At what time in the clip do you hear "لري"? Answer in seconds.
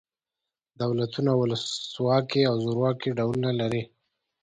3.59-3.83